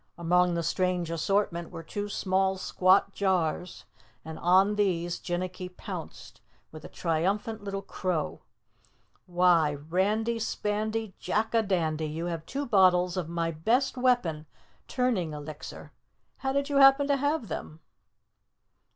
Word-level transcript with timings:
Among 0.17 0.55
the 0.55 0.63
strange 0.63 1.11
assortment 1.11 1.69
were 1.69 1.83
two 1.83 2.09
small 2.09 2.57
squat 2.57 3.11
jars 3.13 3.85
and 4.25 4.39
on 4.39 4.73
these 4.73 5.19
Jinnicky 5.19 5.69
pounced 5.77 6.41
with 6.71 6.83
a 6.83 6.89
triumphant 6.89 7.63
little 7.63 7.83
crow. 7.83 8.41
"Why, 9.27 9.75
Randy 9.75 10.39
Spandy 10.39 11.13
Jack 11.19 11.53
a 11.53 11.61
Dandy, 11.61 12.07
you 12.07 12.25
have 12.25 12.47
two 12.47 12.65
bottles 12.65 13.15
of 13.15 13.29
my 13.29 13.51
best 13.51 13.95
weapon 13.95 14.47
turning 14.87 15.33
elixir! 15.33 15.91
How 16.37 16.51
did 16.51 16.67
you 16.67 16.77
happen 16.77 17.05
to 17.05 17.17
have 17.17 17.47
them?" 17.47 17.79